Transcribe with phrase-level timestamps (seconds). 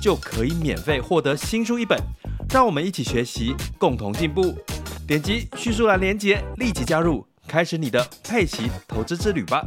[0.00, 1.98] 就可以免费获得新书一本。
[2.50, 4.54] 让我们一起学习，共同进步。
[5.06, 9.64] 点击叙述栏连接，立即加入，开始你的佩奇投资之旅吧。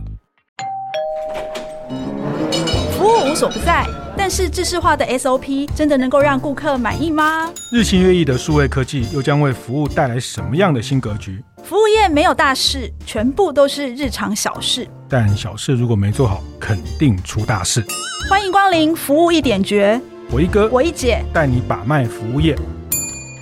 [2.97, 7.51] 服务无所不在，但是制式化的 SOP 真的能够让顾客满意吗？
[7.71, 11.43] 日新月异的数位科技又将为服务带来什么样的新格局？
[11.63, 14.87] 服务业没有大事，全部都是日常小事。
[15.09, 17.83] 但小事如果没做好，肯定出大事。
[18.29, 19.99] 欢迎光临服务一点绝，
[20.33, 22.55] 我一哥，我一姐带你把脉服务业，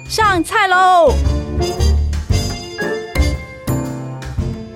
[0.08, 1.14] 上菜喽！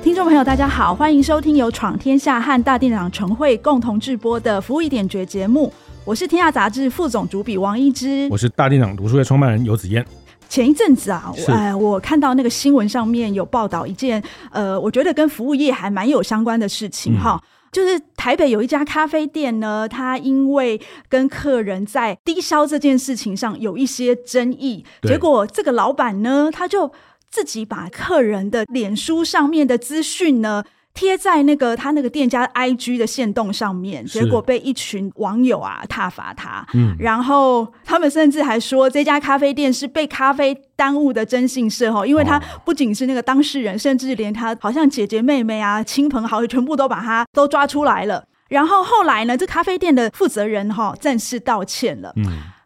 [0.04, 5.74] 听众朋友，大家好，欢迎收听由闯天下和大店长陈慧共同制播的《服务一点绝》节目。
[6.06, 10.06] 我是天下杂志副总主笔王一之，我是大店长读书会创办人游子燕。
[10.48, 20.80] 前一阵子啊，我、呃，我看到那个新闻上面有报道一件，呃，我觉得跟服务业还蛮有相关的事情哈、嗯，就是台北有一家咖啡店呢，他因为
[21.10, 26.90] 跟客人在低消这件事情上有一些争议，结果这个老板呢，他就。
[27.34, 30.64] 自己把客人的脸书上面的资讯呢
[30.94, 36.66] 贴在那个他那个店家 IG 的线动上面，结果被一群网友啊挞伐他。
[36.74, 48.26] 嗯，然后他们甚至还说这家咖啡店是被咖啡耽误的征信社哈，因为他不仅是那个当事人，甚至连他好像姐姐妹妹啊、亲朋好友全部都把他都抓出来了。
[48.50, 52.14] 然后后来呢，这咖啡店的负责人哈正式道歉了。
[52.18, 52.26] 嗯，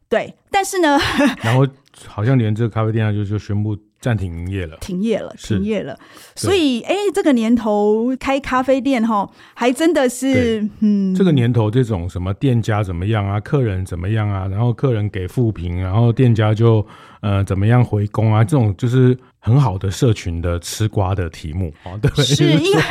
[0.10, 1.00] 对，但是呢，
[1.42, 1.66] 然后
[2.06, 3.78] 好像连这个咖啡店啊就就宣布。
[4.00, 5.98] 暂停营业了，停业了，停业了。
[6.36, 16.86] 所以，哎，这个年头开咖啡店哈，还真的是，嗯，这个年头这种什么店家怎么样啊，客人怎么样啊，然后客人给负评，然后店家就
[17.22, 19.18] 呃怎么样回攻啊，这种就是。
[19.48, 22.82] 很好的社群的吃瓜的题目哦，对，是 因为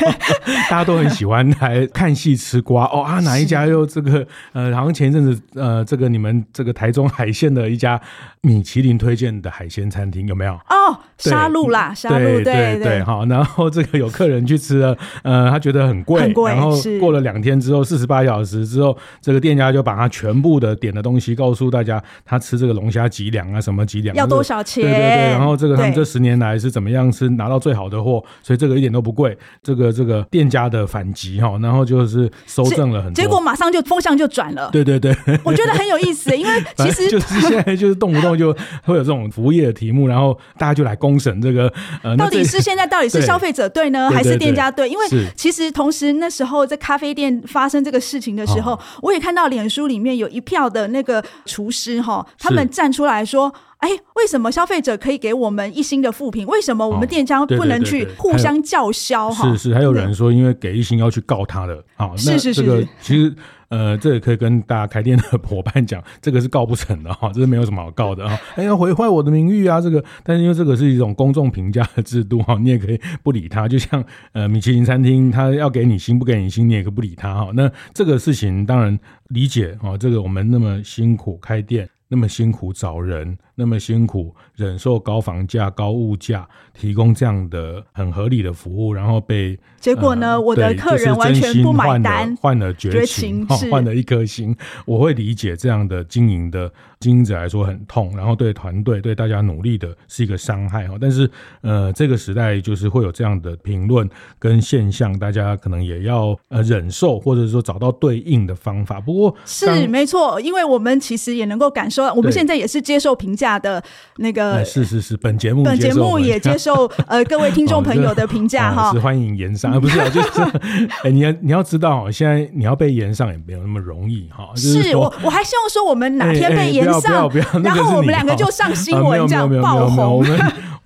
[0.70, 8.00] 大家都很喜欢来看戏吃瓜哦啊，哪一家又这个呃，好像前一阵子呃，这个你们这个台中海鲜的一家
[8.40, 10.54] 米其林推荐的海鲜餐厅有没有？
[10.54, 24.82] 哦，沙鹿啦，沙鹿，对对对，好，然后这个有客人去吃了，呃，他觉得很贵，很贵，然后过了两天之后，四十八小时之后，这个店家就把他全部的点的东西告诉大家，他吃这个龙虾几两啊，什么几两，要多少钱？
[24.82, 26.45] 对对对，然后这个他们这十年来。
[26.46, 27.12] 还是怎么样？
[27.12, 29.36] 是拿到最好的货，所以这个一点都不贵。
[29.62, 34.68] 这个这个店家的反击哈，然后就是收正了很多，结果马上就风向就转了。
[34.70, 38.52] 对对对，我觉得很有意思，因为 其实就是现在就是动不动就
[38.84, 44.88] 会有这种服务业的题目，然后大家就来公审这个呃，到底是现在到底是消费者对呢，还是店家对？
[44.88, 45.04] 因为
[45.34, 53.52] 其实同时那时候在咖啡店发生这个事情的时候，我也看到脸书里面有一票的那个厨师哈，他们站出来说。
[53.78, 56.46] 哎，为什么消费者可以给我们一星的负评？
[56.46, 59.30] 为什么我们店家不能去互相叫嚣？
[59.30, 61.84] 哈、哦，是是，还有人说，因为给一星要去告他的。
[61.96, 63.34] 好，那这个其实
[63.68, 68.38] 呃，这也可以跟大家开店的伙伴讲，这个是告不成的哈，这是没有什么好告的哈。
[68.54, 73.68] 哎，要毁坏我的名誉啊，这个，但是因为这个是一种公众评价的制度哈，你也可以不理他。
[73.68, 77.50] 就像呃，米其林餐厅，他要给你星不给你星，你也可以不理他哈。
[77.52, 78.98] 那这个事情当然
[79.28, 81.86] 理解哈，这个我们那么辛苦开店。
[82.08, 90.32] 那么辛苦找人，那么辛苦忍受高房价、高物价，提供这样的很合理的服务，然后被结果呢？
[90.32, 94.56] 呃、我的客人完全不买单，换了绝情，换了一颗心。
[94.84, 100.96] 我会理解这样的经营的经营者来说很痛，然后对团队、对大家努力的是一个伤害哈。
[101.00, 101.30] 但是
[101.60, 109.00] 呃，这个时代就是会有这样的评论跟现象，大家可能也要呃忍受，或者说找到对应的方法。
[109.00, 112.04] 不过是没错，因为我们其实也能够感受。
[112.04, 113.80] 到我们现在也是接受评价的
[114.16, 120.42] 那个，是是是，本节目本节目也接受 呃各位听众朋友的评价哈，是欢迎延上，不是就是
[121.04, 124.48] 哎，你要你要知道，现在你要被延上也没有那么容易哈。
[124.56, 127.30] 是我我还希望说我们哪天被延上，
[127.62, 130.24] 然后我们两个就上新闻这样爆红。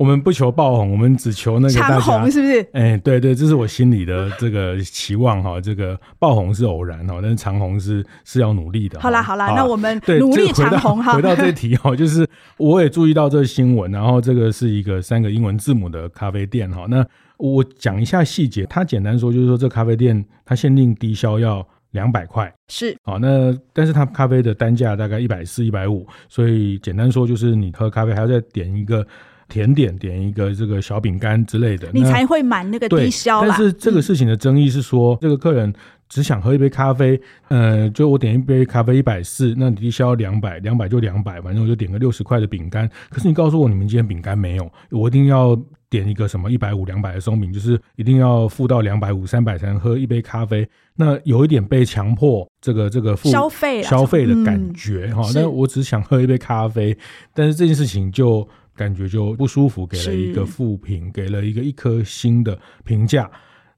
[0.00, 2.66] 我们不求爆红，我们只求那个大红，是不是？
[2.72, 5.60] 哎，对对，这是我心里的这个期望哈。
[5.60, 8.98] 这个爆红是偶然哈，但是长红是是要努力的。
[8.98, 11.12] 好啦好啦，好啦，那我们努力长红哈。
[11.20, 12.26] 回到这题哈，就是
[12.56, 16.86] 我也注意到这个新闻，然后这个是一个三个英文字母的咖啡店哈。
[16.88, 17.06] 那
[17.36, 22.50] 我讲一下细节，它简单说就是说，这咖啡店它限定低消要两百块。
[22.68, 29.06] 是，好，那但是它咖啡的单价大概一百四、一百五，所以简单说就是你喝咖啡还要再点一个
[29.50, 33.42] 甜点，点一个这个小饼干之类的，你才会满那个低消。
[33.42, 35.74] 但是这个事情的争议是说，嗯、这个客人。
[36.10, 37.20] 只想喝一杯咖啡，
[37.50, 42.90] 呃，就我点一杯咖啡一百四，那你低消两百，两百就两百，反正我就点个六十块的饼干。
[43.10, 45.56] 可是你告诉我你们今天饼干没有，我一定要
[45.88, 50.68] 点一个什么一百五、两百的松饼，就是一定要付到两百五、三百才能喝一杯咖啡。
[50.96, 55.22] 那有一点被强迫这个这个付消费消费的感觉哈。
[55.32, 56.98] 那、嗯、我只想喝一杯咖啡，
[57.32, 58.44] 但是这件事情就
[58.80, 63.30] 感觉就不舒服，给了一个负评，给了一个一颗星的评价。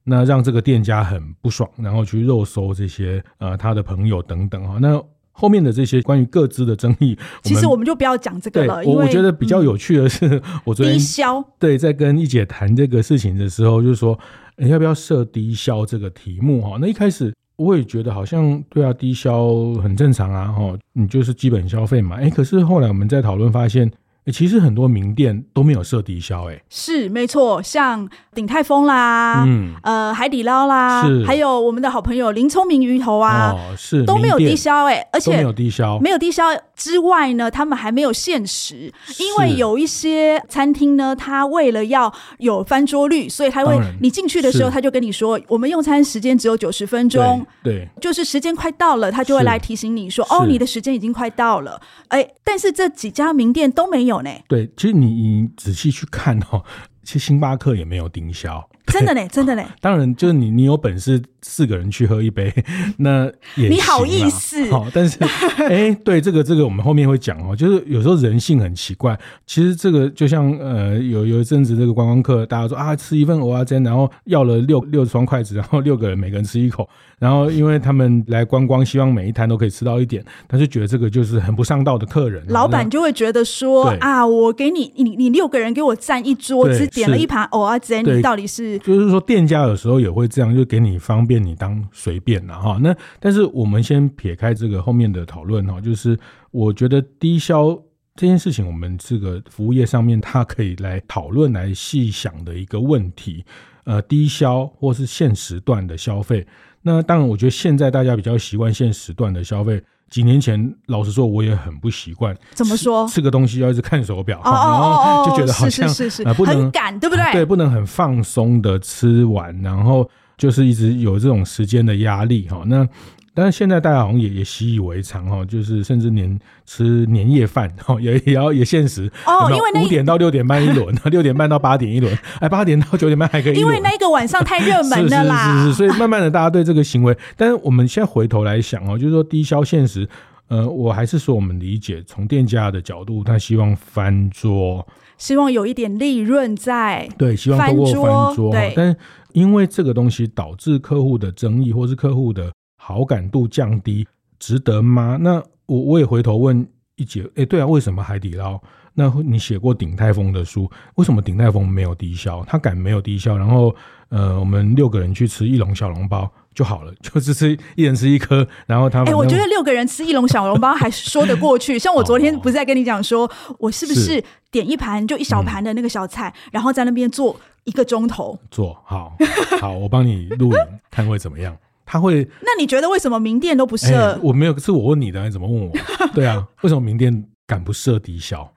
[0.04, 4.78] 那让这个店家很不爽，然后去肉搜这些呃他的朋友等等哈。
[4.80, 5.02] 那
[5.32, 8.80] 后面的这些关于各自的争议，其实我们就不要讲这个了。
[8.84, 14.16] 我我觉得比较有趣的是，嗯、 我昨天低消对在跟一姐谈这个事情的时候，就是说，
[14.56, 16.78] 你要不要设低消这个题目哈？
[16.80, 22.16] 那一开始我也觉得好像对啊，低消很正常啊哈，你就是基本消费嘛。
[22.16, 23.90] 哎，可是后来我们在讨论发现。
[24.26, 36.44] 欸、其实很多名店都没有设低消，哎，是没错，像鼎泰丰啦，嗯，呃，海底捞啦，是，还有我们的好朋友林聪明鱼头啊，哦、是都没有低消，哎，而且没有低消，没有低消
[36.76, 54.11] 之外呢，他们还没有限时，因为有一些餐厅呢，他为了要有翻桌率，所以他会，你进去的时候他就跟你说，我们用餐时间只有九十分钟，对，就是时间快到了，他就会来提醒你说，哦，你的时间已经快到了，哎，但是这几家名店都没有。
[54.48, 56.64] 对，其实你你仔细去看哦，
[57.04, 58.68] 其实星巴克也没有低消。
[58.86, 59.64] 真的嘞， 真的嘞。
[59.80, 62.52] 当然，就是你，你有本事四个人去喝一杯，
[62.98, 64.70] 那也你好意思。
[64.70, 65.18] 好，但是，
[65.64, 67.54] 哎、欸，对这个，这个我们后面会讲哦。
[67.54, 69.18] 就是有时候人性很奇怪。
[69.46, 76.88] 其实这个就像呃，有有一阵子这个观光客，大家说啊，吃一份蚵仔煎，然后要了六六双筷子，然后六个人每个人吃一口，
[77.18, 82.42] 然后因为他们来观光，希望每一摊都可以吃到一点，他就觉得这个就是很不上道的客人。
[82.48, 88.71] 老板就会觉得说啊，我给你，你你六个人给我占一桌，只点了一盘蚵仔煎，你到底是？
[88.78, 92.78] 就是说，店家有时候也会这样，就给你方便，你当随便了哈。
[92.82, 96.18] 那但是我们先撇开这个后面的讨论哈，就是
[96.50, 97.74] 我觉得低消
[98.14, 103.44] 这件事情，我们这个服务业上面，它可以来讨论、来细想的一个问题。
[103.84, 106.46] 呃，低消或是限时段的消费，
[106.82, 109.82] 那当然，我觉得现在大家比较习惯限时段的消费。
[110.12, 112.36] 几年前，老实说，我也很不习惯。
[112.52, 113.08] 怎么说？
[113.08, 116.70] 吃，个东西要一直看手表，哦 就觉得好像是是是是呃不能
[117.00, 117.24] 对不对？
[117.32, 120.06] 对，不能很放松的吃完，然后
[120.36, 122.62] 就是一直有这种时间的压力哈。
[122.66, 122.86] 那
[123.34, 135.54] 但是现在大家好像也也习以为常哈，就是甚至连吃年夜饭哈 也也要也限时哦，因为五点到六点半一轮， 六点半到八点一轮，哎，八点到九点半还可以，因为那个晚上太热门了啦。
[135.56, 140.08] 是是是是，所以慢慢的大家对这个行为，但是我们现在回头来想哦，就是说低消限时。
[140.48, 144.86] 呃，我还是说，我们理解从店家的角度，他希望翻桌，
[145.16, 148.52] 希望有一点利润在，对，希望通过翻桌。
[148.52, 148.94] 对但是
[149.32, 152.52] 因为这个东西导致客户的争议，或是客户的
[152.84, 154.04] 好感度降低，
[154.40, 155.16] 值得吗？
[155.20, 158.60] 那我我也回头问一姐，哎，对啊，为什么海底捞？
[158.94, 162.44] 那你写过鼎泰丰的书，为什么鼎泰丰没有低消？
[162.44, 163.38] 他敢没有低消？
[163.38, 163.72] 然后，
[164.08, 166.28] 呃，我们六个人去吃一笼小笼包。
[166.54, 169.08] 就好了， 就只吃一人吃一颗，然后他们。
[169.08, 171.78] 哎、欸，我觉得六个人吃一笼小笼包还说得过去。
[171.80, 177.34] 像我昨天不是在跟你讲说，我是不是点一盘就一小盘的那个小菜，嗯、然后在那边坐
[177.64, 178.38] 一个钟头？
[178.50, 179.16] 坐好，
[179.62, 180.58] 好，我帮你录影
[180.90, 181.56] 看会怎么样？
[181.92, 182.26] 他会？
[182.40, 184.18] 那你觉得为什么名店都不设、欸？
[184.22, 185.72] 我没有，是我问你的，你怎么问我？
[186.14, 188.54] 对啊，为什么名店敢不设低消？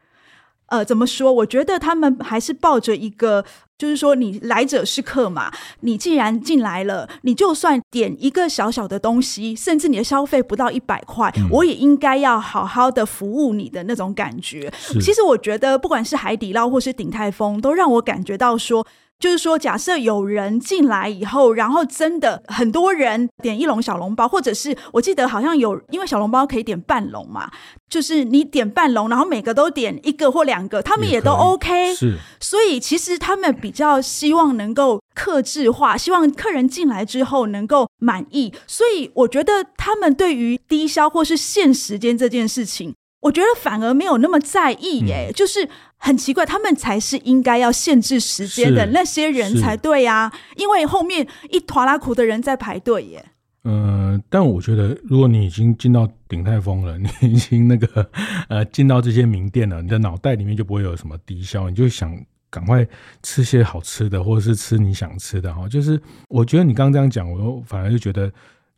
[0.67, 1.33] 呃，怎么说？
[1.33, 3.43] 我觉得他们还是抱着一个。
[3.77, 5.51] 就是说，你来者是客嘛，
[5.81, 14.71] 你既然进来了，你就算点一个小小的东西，甚至你的消费不到一百块，嗯、我也应该要好好的服务你的那种感觉。
[15.01, 18.87] 其实我觉得，不管是海底捞或是鼎泰丰，都让我感觉到说。
[19.25, 27.49] 就是说，假设有人进来以后，然后真的很多人点一笼小笼包，或者是我记得好像有，因为小笼包可以点半笼嘛，
[27.89, 31.95] 就是你点半笼，然后每个都点一个或两个，他们也都 OK。
[31.95, 38.53] 是，所以其实他们比较希望能够克制化，希望客人进来之后能够满意。
[38.67, 42.93] 所以我觉得他们对于低消或是限时间这件事情。
[43.25, 45.67] 我觉得反而没有那么在意耶，嗯、就是
[45.97, 53.25] 很奇怪，他们才是应该要限制时间的那些人才对呀，因为后面一拖拉苦的人在排队耶。
[53.63, 58.09] 嗯、呃，但我觉得，如果你已经进到鼎泰丰了， 你已经那个
[58.47, 62.15] 呃进到这些名店了，你的脑袋里面就不会有什么低消，你就想
[62.51, 62.87] 赶快
[63.23, 65.67] 吃些好吃的，或者是吃你想吃的哈。
[65.67, 68.31] 就是我觉得你刚刚这样讲，我反而就觉得。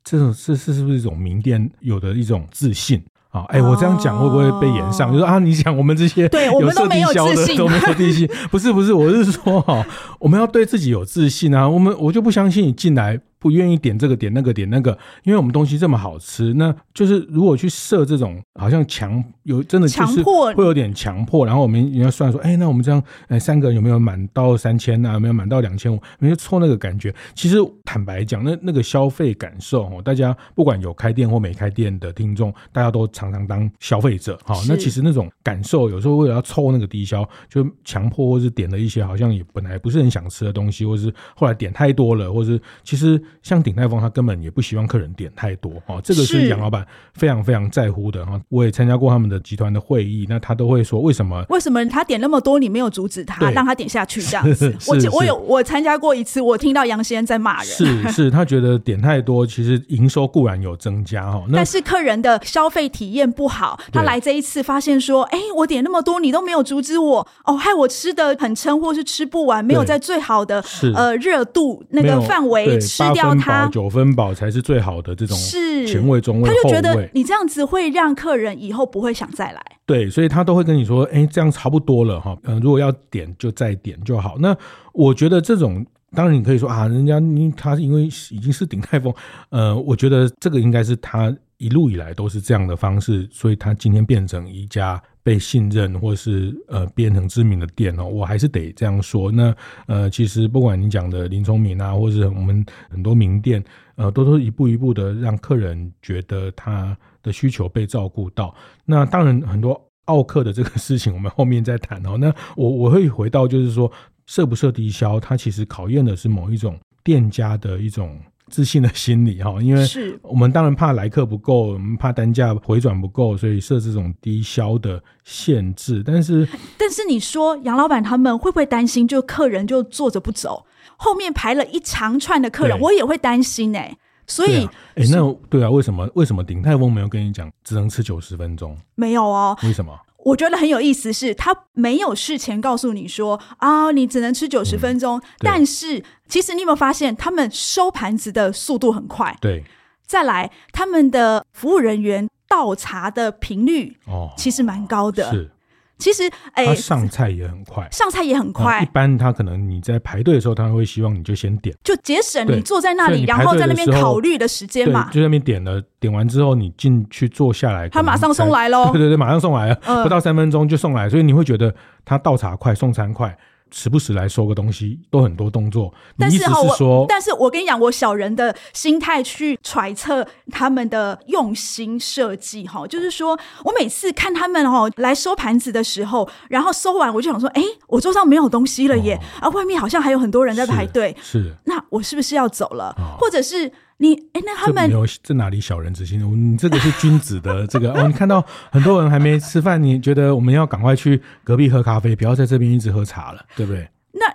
[0.09, 3.03] 这种是是是不是一种名店有的一种自信？
[3.37, 5.11] 啊，哎，我这样讲会不会被延上？
[5.11, 9.85] 就说啊，你讲我们这些对我们都没有自信， 都没有自信，不是不是，我是说哈，
[10.19, 11.67] 我们要对自己有自信啊。
[11.67, 13.19] 我们我就不相信你进来。
[13.39, 25.13] 不愿意点这个点那个点那个，因为我们东西这么好吃，那就是如果去设这种好像强有真的就是会有点强迫，然后我们也要算说，哎，那我们这样哎三个人有没有满到三千啊？
[25.13, 26.01] 有没有满到两千五？
[26.19, 27.13] 没有错那个感觉。
[27.35, 34.55] 其实坦白讲，那那个消费感受哦，大家不管有开店或没开店的听众，大家都常常当消费者哈。
[34.67, 43.21] 那其实那种感受，有时候为了要凑那个低消，就强迫或是点了一些好像也本来不是很想吃的东西，或是后来点太多了，或是其实。
[43.41, 48.39] 像鼎泰丰，他根本也不希望客人点太多哦，这个是杨老板非常非常在乎的哈。
[48.49, 51.43] 我也参加过他们的集团的会议，那他都会说，为什么？
[51.49, 54.75] 为什么他点那么多，你没有阻止他，让他点下去这样子？
[54.87, 63.79] 我我有我参加过一次，我听到杨先生在骂人，是是，他觉得点太多，其实营收固然有增加哈，但是客人的消费体验不好。
[63.91, 70.63] 他来这一次发现说，哎，我点那么多，你都没有阻止我，哦，害我吃的很撑，或是吃不完，没有在最好的
[70.95, 75.37] 呃热度那个范围吃分饱九分饱才是最好的这种
[75.85, 79.61] 前卫中卫，他就觉得你这样子会让客人以后不会想再来。
[79.85, 84.35] 对，所以他都会跟你说，哎，这样差不多了哈，嗯，如果要点就再点就好。
[84.39, 84.55] 那
[84.93, 89.13] 我觉得这种当然你可以说啊，人家你他因为已经是鼎泰丰，
[89.49, 95.01] 呃，我觉得这个应该是他一路以来都是这样的方式，所以他今天变成一家。
[95.27, 99.29] 被信任或是呃变成知名的店哦，我还是得这样说。
[99.29, 99.53] 那
[99.85, 103.61] 呃，其实不管你讲的林聪明啊，或是我们很多名店，
[103.97, 108.55] 呃，都都一步一步的让客人觉得他的需求被照顾到。
[108.85, 112.15] 那当然很多奥客的这个事情，我们后面再谈哦。
[112.17, 113.91] 那我我会回到就是说，
[114.27, 118.17] 设不设低消，它其实考验的是某一种店家的一种。
[118.49, 119.85] 自信的心理哈，因为
[120.21, 126.01] 我们当然怕来客不够，我们怕单价回转不够，所以设这种低销的限制。
[126.05, 133.97] 但是， 但是你说杨老板他们会不会担心，就客人就坐着不走，后面排了一长串的客人，我也会担心哎、欸。
[134.29, 138.77] 所以，哎、欸，那对啊，为什么为什么鼎泰丰没有跟你讲只能吃九十分钟？
[138.95, 139.97] 没有哦，为什么？
[140.25, 145.17] 我觉得很有意思是，是他没有事前告诉你说啊，你只能吃九十分钟。
[145.17, 149.35] 嗯、但是，其实你有没有发现，他们收盘子的速度很快？
[149.39, 149.63] 对。
[150.05, 155.29] 再来，他们的服务人员倒茶的频率哦，其实蛮高的。
[155.31, 155.51] 是。
[155.97, 156.23] 其实，
[156.53, 158.81] 哎、欸，上菜也很快，上菜也很快。
[158.83, 165.09] 一般他可能你在排队的时候，他会希望你就先点，就节省你坐在那里，然后在那边考虑的时间嘛。
[165.11, 168.91] 就在那边点了，点完之后你进去坐下来，他马上送来喽。
[168.91, 171.73] 对对对，马上送来了，呃、不到三分钟就送来，所以你会觉得
[172.05, 173.35] 他倒茶快，送餐快。
[173.71, 175.93] 时不时来收个东西，都很多动作。
[176.17, 193.71] 但是哈，我但是我跟你讲，我小人的心态去揣测他们的用心设计哈，就是说我每次看他们哦来收盘子的时候，然后收完我就想说，哎，我桌上没有东西了耶，啊、外面好像还有很多人在排队，是，是那我是不是要走了，哦、或者是？
[193.99, 196.19] 你哎，那他们有这哪里小人之心？
[196.53, 198.07] 你这个是君子的 这个哦。
[198.07, 203.89] 你看到很多人还没吃饭，你觉得我们要赶快去隔壁喝咖啡，不要在这边一直喝茶了，对不对？
[204.13, 204.25] 那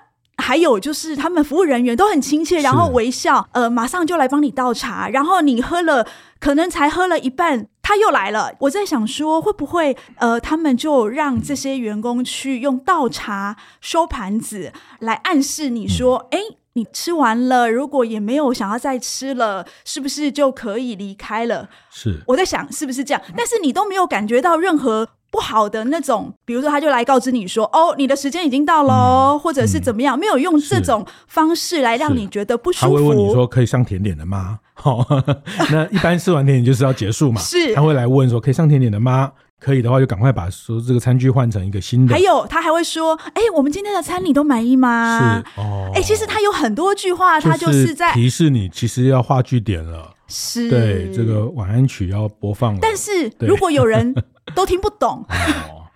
[0.43, 5.09] 还有就是他们服务人员都很亲切，然后微笑，呃，马上就来帮你倒茶。
[5.09, 6.09] 然后你喝了，
[6.41, 8.53] 可能才喝了一半，他又来了。
[8.63, 16.57] 我在想说，会不会呃，他们就让这些员工去用倒茶收盘子来暗示你说，哎、嗯。
[16.75, 21.69] 你吃完了，如果也没有想要再吃了，是不是就可以离开了？
[21.91, 32.87] 是，我在想是不是这样，但是你都没有感觉到任何不好的那种，比如说他就来告知你说，哦，你的时间已经到了，嗯、或者是怎么样，没有用这种方式来让你觉得不舒服。
[32.87, 34.59] 他会问你说可以上甜点的吗？
[34.75, 35.07] 好，
[35.71, 37.41] 那一般吃完甜点就是要结束嘛？
[37.41, 39.33] 是，他会来问说可以上甜点的吗？
[39.63, 42.13] 可以的话，就赶快把说这个餐具换成一个新的。
[42.13, 45.89] 还有，他还会说：“哎、欸，我们今天的餐你都满意吗？”是哦。
[45.95, 50.13] 哎、欸，其实他有很多句话，他就是在提示你，其实要画句点了。
[50.27, 52.81] 是，对，这个晚安曲要播放了。
[52.83, 54.13] 但是如果有人
[54.53, 55.87] 都听不懂， 哦、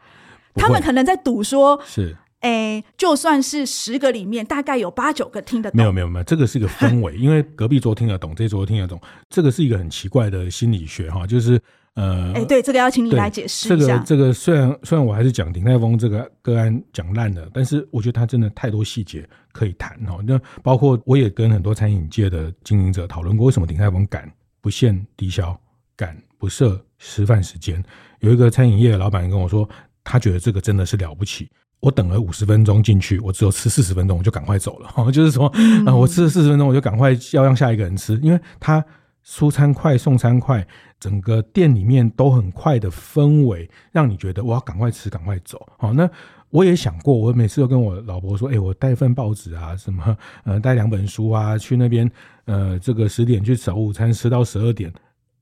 [0.55, 11.61] 他们可能在赌说：“是，哎、欸，就算是十个里面，大概有八九个听得懂。”没有，没有，没有，这个是一个氛围，因为隔壁桌听得懂，这桌听得懂，这个是一个很奇怪的心理学哈，就是。
[11.97, 13.87] 呃，哎，对，这个要请你来解释一下。
[13.87, 20.19] 这个这个虽然虽然我还是讲鼎泰丰这个个案讲烂了，但是我觉得他真的太多细节可以谈哈。
[20.23, 25.59] 那包括我也跟很多餐饮界的经营者讨论过，为什么鼎泰丰敢不限低消，
[25.97, 27.83] 敢不设吃饭时间？
[28.21, 29.67] 有一个餐饮业的老板跟我说，
[30.05, 31.49] 他觉得这个真的是了不起。
[31.81, 34.91] 我等了五十分钟进去，我只有吃四十分钟，我就赶快走了。
[35.11, 38.85] 就是说，啊、呃，我吃了四十分钟，我就赶快要让下一个人吃，因为他。
[39.29, 40.65] 出餐快、送餐快，
[41.01, 45.67] 整个店里面都很快的氛围，让你觉得我要赶快吃、赶快走。
[45.79, 46.09] 好，那
[46.51, 52.09] 我也想过，我每次都跟我老婆说：“哎，我带份报纸啊，什么呃，带两本书啊，去那边
[52.45, 54.93] 呃，这个十点去吃午餐，吃到十二点。”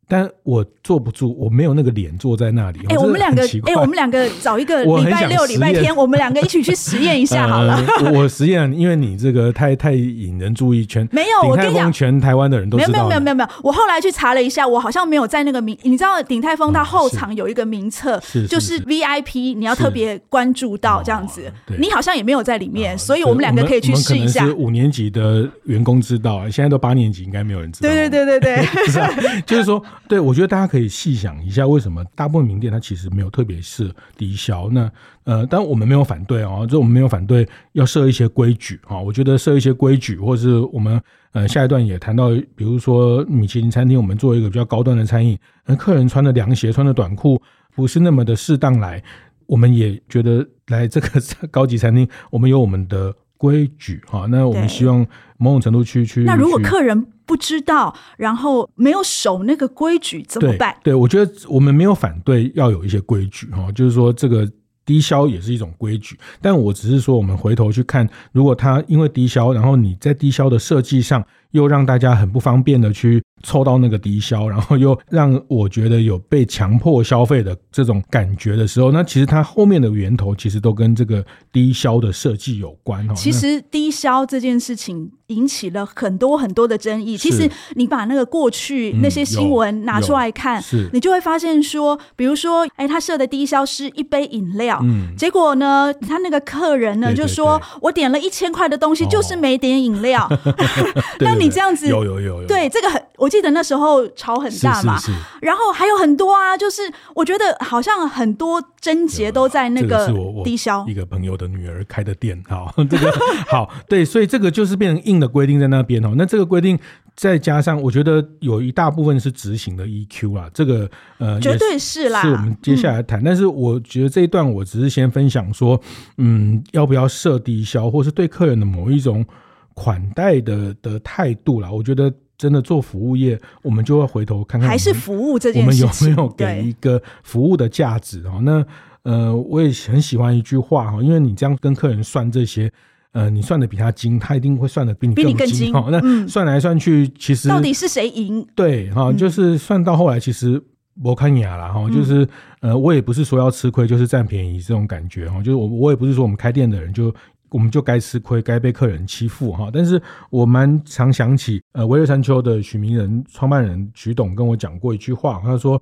[0.06, 2.80] 但我坐不住，我没有那个脸坐在那里。
[2.88, 7.82] 哎、欸，我们两个，哎、欸，我们两个找一个 礼拜六、礼拜天，我们两个一起去实验一下好了。
[8.00, 11.48] 呃、我实验，因为你这个太太引人注意，全没有。
[11.48, 12.92] 我跟你讲，全台湾的人都知道。
[12.92, 13.60] 没有没有没有没有没有。
[13.62, 15.76] 我后来去查了一下，我好像没有在那个名。
[15.82, 21.50] 你知道鼎泰丰它后场有一个名册，是就是 VIP，你要特别关注到这样子。
[21.78, 24.44] 你好像也没有在里面，所以我们两个可以去试一下。
[24.44, 27.88] 是五年级的员工知道，现在都八年级，应该没有人知道。
[27.88, 29.10] 对对对对对， 是啊，
[29.46, 30.64] 就是说，对我觉得大家。
[30.74, 34.68] 可以细想一下，为什么大部分名店它其实没有特别设低消？
[34.70, 34.90] 那
[35.22, 38.98] 呃，当然我们没有反对哦，就我们没有反对要设一些规矩啊。
[38.98, 47.40] 我觉得设一些规矩，或者是我们呃下一段也谈到，比如说米其林餐厅，我们做一个比较高端的餐饮，那客人穿的凉鞋、穿的短裤
[47.76, 49.00] 不是那么的适当来，
[49.46, 51.08] 我们也觉得来这个
[51.52, 54.26] 高级餐厅，我们有我们的规矩哈。
[54.28, 55.06] 那我们希望
[55.38, 56.24] 某种程度去去。
[56.24, 60.76] 那如果客人不知道，然后没有守那个规矩怎么办？
[60.82, 64.50] 对，对，我觉得我们没有反对要有一些规矩哈，就是说这个
[64.84, 73.22] 低消也是一种规矩，但我只是说我们回头去看，如果他因为低消，然后你在低消的设计上又让大家很不方便的去。
[73.42, 83.12] 凑到那个低消，然后又让我觉得有被强迫消费的这种感觉的时候，那其实它后面的源头其实都跟这个低消的设计有关哦。
[83.14, 87.18] 其实低消这件事情引起了很多很多的争议。
[87.18, 100.26] 其实你把那个过去那些新闻拿出来看，是你就会发现说，比如说，哎，他设的低消是一杯饮料，嗯，结果呢，他那个客人呢就说，我点了一千块的东西，就是没点饮料。
[101.20, 103.34] 那你这样子，有有有有，对这个很我。
[103.34, 106.82] 记得那时候吵很大嘛，是是是，然后还有很多啊，就是
[107.16, 110.08] 我觉得好像很多症结都在那个
[110.44, 110.86] 低消。
[110.86, 113.12] 一个朋友的女儿开的店，好， 这个
[113.48, 116.14] 好，对，所以这个就是变成硬的规定在那边哦。
[116.16, 116.78] 那这个规定
[117.16, 123.20] 再加上，我觉得有一大部分是执行的 EQ 啦，这个呃，绝对是啦，是我们接下来谈。
[123.20, 125.80] 嗯、但是我觉得这一段我只是先分享说，
[126.18, 129.26] 嗯，要不要设低消，或是对客人的某一种
[129.74, 132.12] 款待的的态度啦，我觉得。
[132.36, 138.40] 真的做服务业，我们就要回头看看，还是服务这件事情，我们有没有给一个服务的价值哦？
[138.42, 138.66] 那
[139.04, 142.70] 呃，我也很喜欢一句话哈，因为你这样跟客人算这些，
[143.12, 145.88] 呃，你算的比他精，他一定会算的比你更精哦。
[145.92, 148.44] 那算来算去，其实到底是谁赢？
[148.56, 150.60] 对哈，就是算到后来，其实
[151.04, 152.28] 我看雅了哈，就是
[152.60, 157.14] 呃，我也不是说要吃亏，就是占便宜这种感觉哈，就是我我也不是说我们开店的人就。
[157.54, 159.70] 我们就该吃亏，该被客人欺负哈。
[159.72, 165.80] 但是我蛮常想起，呃，微热山丘的许明仁创办人许董跟我讲过一句话，他说：“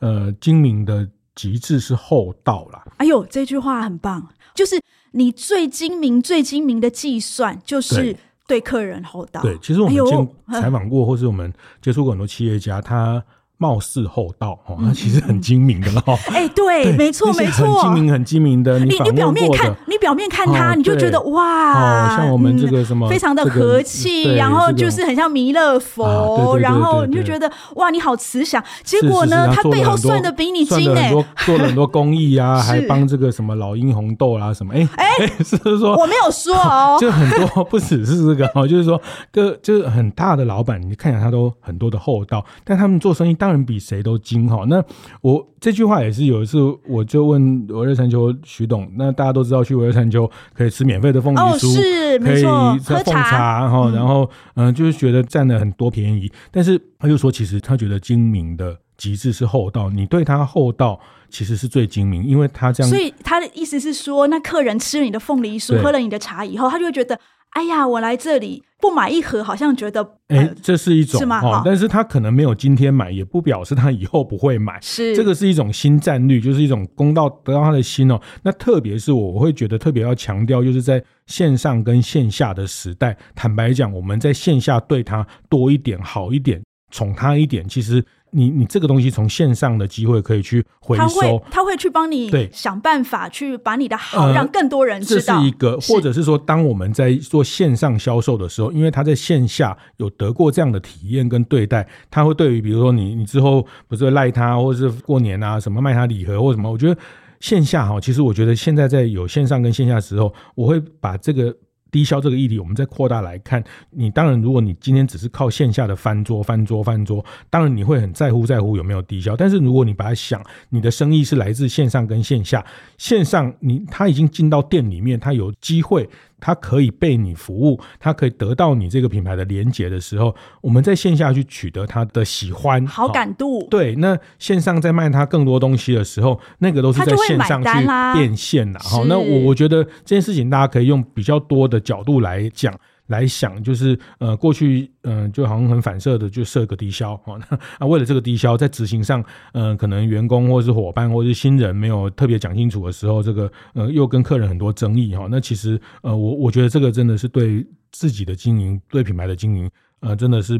[0.00, 4.80] 呃，精明的极致是厚道啦。”哎呦，这句话很棒，就是
[5.12, 8.16] 你最精明、最精明的计算，就是
[8.48, 9.40] 对客人厚道。
[9.42, 10.28] 对，其实我们见
[10.60, 13.22] 采访过，或是我们接触过很多企业家，他。
[13.62, 16.18] 貌似厚道哦，那其实很精明的了哈。
[16.32, 18.80] 哎，对，没错，没错，很精明，很精明的。
[18.80, 28.60] 你你表面看，你表面看他，你就觉得哇，像我们这个什么，非常的和气，然后就是很像弥勒佛，然后你就觉得哇，你好慈祥。
[28.82, 31.14] 结果呢，他背后算的比你精哎，
[31.46, 34.74] 做了很多公益啊，还帮这个什么老鹰红豆啊什么。
[34.74, 43.51] 哎哎， 是不是说我没有说哦， 就很多不只是这个哦，就是说个就是很大的老板，你看起来他都很多的厚道，但他们做生意当。
[43.64, 44.82] 比谁都精哈，那
[45.20, 67.18] 我这句话也是有一次，我就问我热山丘徐董，那大家都知道去我热山丘可以吃免费的凤梨酥，是可以喝凤茶哈，然后嗯，就是觉得占了很多便宜，但是他又说，其实他觉得精明的极致是厚道，你对他厚道其实是最精明，因为他这样，所以他的意思是说，那客人吃了你的凤梨酥，喝了你的茶以后，他就会觉得。
[67.52, 71.62] 哎呀，我来这里不买一盒，好像觉得哎、呃，这是一种是吗、哦？
[71.64, 74.78] 但是他可能没有今天买，也不表示他以后不会买。
[74.80, 78.20] 是这个是一种新战略，就是一种公道得到他的心哦。
[78.42, 88.04] 那特别是我，我会觉得特别要强调，就是在线上跟线下的时代，坦白讲，我们在线下对他多一点、好一点、宠他一点，其实。
[88.32, 95.36] 你你这个东西从线上的机会可以去回收，他会他会去帮你对想办法去把你的好让更多人知道。
[95.36, 107.00] 这是一个，或者是说，当我们在做线上销售的时候，因为他在线下有得过这样的体验跟对待，他会对于比如说你你之后不是会赖他，或者是过年啊什么卖他礼盒或什么，我觉得
[107.40, 111.54] 线下哈，其实我觉得现在在有线上跟线下的时候，我会把这个
[111.92, 119.36] 低消这个议题，我们再扩大来看，你当然，如果你今天只是靠线下的翻桌、翻桌、翻桌，当然你会很在乎在乎有没有低消。
[119.36, 122.64] 但是如果你把它想，你的生意是来自线上跟线下，
[122.98, 126.08] 线上你他已经进到店里面，他有机会。
[126.42, 133.64] 它可以被你服务，他可以得到你这个品牌的连接的时候，我们在线下去取得他的喜欢、好感度。
[133.70, 137.70] 对，那线上在卖他更多东西的时候，那个都是在线上去
[138.18, 138.80] 变现的。
[138.80, 142.74] 好，那我我觉得这件事情大家可以用比较多的角度来讲。
[143.08, 147.36] 来想，就是呃，过去嗯、呃，就好像很反射的就设个低消 啊，
[147.80, 155.26] 那为了这个低消，在执行上，嗯、呃，可能员工或是伙伴或是新人没有特别讲清楚的时候，这个呃，又跟客人很多争议哈。
[155.30, 160.58] 那其实呃，我我觉得这个真的是对自己的经营，对品牌的经营，呃，真的是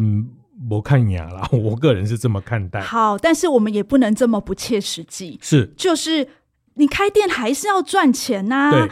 [0.68, 1.48] 不看眼了。
[1.56, 2.80] 我个人是这么看待。
[2.80, 5.38] 好，但是我们也不能这么不切实际。
[5.40, 6.28] 是，就是
[6.74, 8.88] 你开店还是要赚钱呐、啊。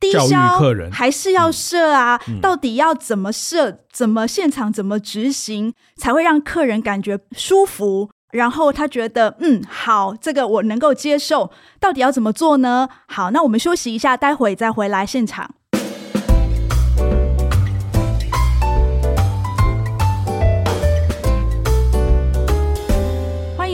[0.00, 0.10] 对。
[0.12, 2.18] 低消客人还是要设啊？
[2.40, 3.78] 到底要怎么设？
[3.92, 8.08] 怎么现场怎么执行才会让客人感觉舒服？
[8.32, 11.50] 然后他觉得嗯好，这个我能够接受。
[11.78, 12.88] 到底要怎么做呢？
[13.08, 15.54] 好，那我们休息一下，待会再回来现场。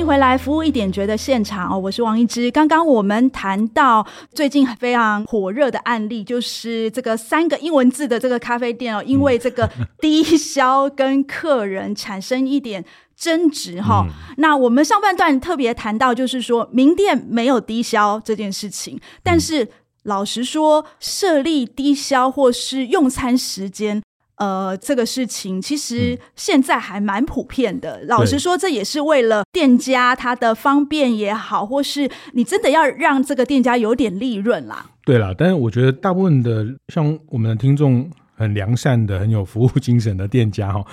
[0.06, 2.48] 回来服务一点觉得现场哦，我是王一之。
[2.52, 9.68] 刚刚我们谈到最近非常火热的案例，就是这个三个英文字的这个咖啡店哦，因为这个
[10.00, 12.84] 低消跟客人产生一点
[13.16, 14.06] 争执哈。
[14.36, 19.66] 那我们上半段特别谈到，就是说名店没有低消这件事情，但是
[20.04, 24.00] 老实说，设立低消或是用餐时间。
[24.36, 28.00] 呃，这个事情其实现在还蛮普遍的。
[28.02, 34.90] 嗯、老实说，这也是为了店家他的方便也好，或是你真的要让这个店家有点利润啦。
[35.04, 40.84] 对啦，但是我觉得大部分的像我们的听众很良善的、很有服务精神的店家哈。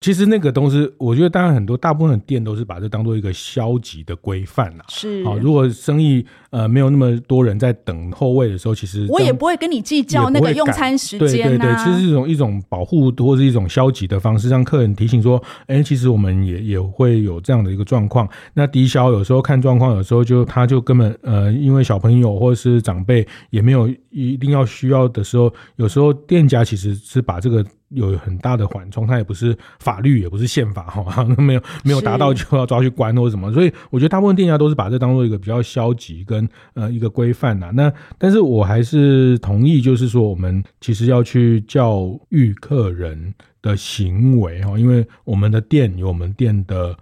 [0.00, 4.84] 其实那个东西，我觉得当然很多大部分的店都是把这当做一个消极的规范啦。
[4.88, 11.48] 是，好，如果生意呃没有那么多人在等候位的时候，其实我也不会跟你计较那个用餐时间啊。
[11.50, 18.26] 对对对，其实是一种一种保护或是一种消极的方式，让客人提醒说，哎，其实我们也也会有这样的一个状况。
[18.54, 27.62] 那低消有时候看状况，有时候就他就根本呃，因为小朋友或者是长辈也没有一定要需要的时候，有时候店家其实是把这个。
[27.90, 37.70] 有很大的缓冲，它也不是法律，也不是宪法，哈，没有没有达到就要抓去关或者什么，所以我觉得大部分店家都是把这当做一个比较消极跟呃一个规范呐。
[37.74, 46.96] 那但是我还是同意，就是说我们其实要去教育客人的行为哈，因为我们的店有我们店的。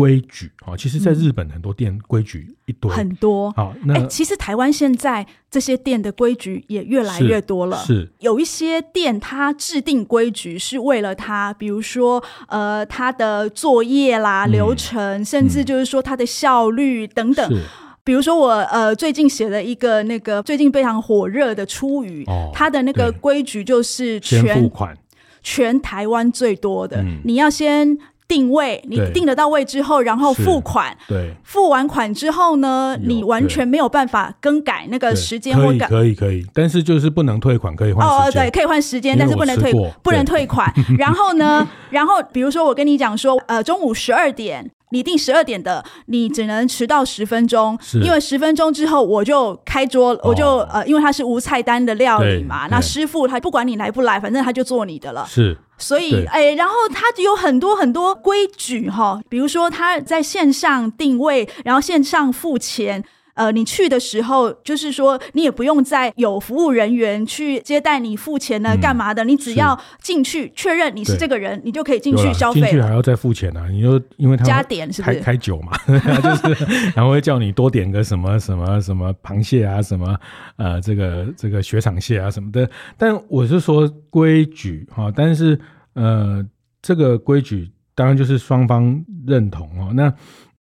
[0.00, 3.52] 规矩啊，其实，在日本很多店规矩一堆，很多。
[3.52, 7.76] 好，那、欸、其实台湾现在这些店的规矩也越来越多了。
[7.76, 8.12] 是，是。
[8.20, 17.54] 有一些店，它制定规矩是为了它，比如说呃，它的作业啦、嗯、流程，甚至就是说它的效率等等。
[17.54, 17.62] 是。
[18.02, 24.96] 比如说我呃最近写了一个那个最近非常火热的出鱼，哦、它的那个规矩就是全付款，
[25.42, 27.98] 全台湾最多的，嗯、你要先。
[28.30, 30.96] 定位，你定得到位之后，然后付款。
[31.08, 35.88] 对，付完款之后呢，你完全没有办法更改那个时间或改。
[35.88, 38.42] 可以，可以，但是就是不能退款，可以换时间。
[38.42, 39.72] 哦，对，可以换时间，但是不能退，
[40.04, 40.72] 不能退款。
[40.96, 44.70] 然后呢，然后比如说我跟你讲说，呃，中午十二点。
[44.90, 55.26] 你定十二点的，你只能迟到十分钟，因为十分钟之后我就开桌，我就呃，因为它是无菜单的料理嘛，那师傅他不管你来不来，反正他就做你的了。
[55.28, 63.04] 是，所以哎，然后他有很多很多规矩哈，比如说他在线上定位，然后线上付钱。
[63.34, 69.24] 呃，你去的时候，就是说你也不用再有服务人员去接待你付钱呢，干嘛的？
[69.24, 72.60] 你只要进去确认你是这个人，你就可以进去消费。
[72.60, 73.66] 进去还要再付钱呢？
[73.70, 75.72] 你就因为他加点是不是开开酒嘛？
[75.86, 76.64] 就是
[76.94, 80.18] 然后会叫你多点个什么什么什么螃蟹啊，什么
[80.56, 82.68] 呃这个这个雪场蟹啊什么的。
[82.98, 85.58] 但我是说规矩哈，但是
[85.94, 86.44] 呃
[86.82, 89.92] 这个规矩当然就是双方认同哦。
[89.94, 90.12] 那